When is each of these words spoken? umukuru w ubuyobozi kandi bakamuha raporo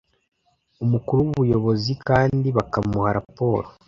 umukuru 0.83 1.17
w 1.21 1.27
ubuyobozi 1.33 1.91
kandi 2.07 2.47
bakamuha 2.57 3.09
raporo 3.17 3.67